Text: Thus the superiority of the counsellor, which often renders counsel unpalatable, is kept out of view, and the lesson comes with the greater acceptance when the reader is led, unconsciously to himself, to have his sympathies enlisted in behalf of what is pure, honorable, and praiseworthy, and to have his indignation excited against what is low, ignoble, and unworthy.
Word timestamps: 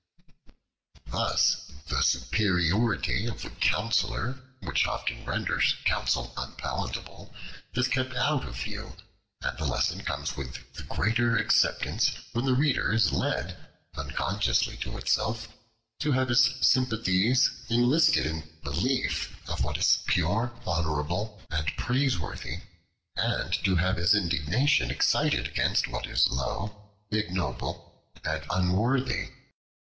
Thus 1.11 1.71
the 1.87 2.01
superiority 2.01 3.27
of 3.27 3.43
the 3.43 3.51
counsellor, 3.51 4.39
which 4.63 4.87
often 4.87 5.23
renders 5.25 5.75
counsel 5.85 6.33
unpalatable, 6.35 7.31
is 7.75 7.87
kept 7.87 8.15
out 8.15 8.43
of 8.47 8.55
view, 8.55 8.95
and 9.43 9.55
the 9.59 9.67
lesson 9.67 10.01
comes 10.03 10.35
with 10.35 10.57
the 10.73 10.81
greater 10.81 11.37
acceptance 11.37 12.15
when 12.33 12.45
the 12.45 12.55
reader 12.55 12.91
is 12.91 13.11
led, 13.13 13.55
unconsciously 13.95 14.75
to 14.77 14.93
himself, 14.93 15.49
to 15.99 16.13
have 16.13 16.29
his 16.29 16.55
sympathies 16.61 17.51
enlisted 17.69 18.25
in 18.25 18.41
behalf 18.63 19.29
of 19.47 19.63
what 19.63 19.77
is 19.77 19.99
pure, 20.07 20.51
honorable, 20.65 21.39
and 21.51 21.77
praiseworthy, 21.77 22.61
and 23.15 23.53
to 23.63 23.75
have 23.75 23.97
his 23.97 24.15
indignation 24.15 24.89
excited 24.89 25.45
against 25.45 25.87
what 25.87 26.07
is 26.07 26.27
low, 26.27 26.89
ignoble, 27.11 28.09
and 28.25 28.43
unworthy. 28.49 29.29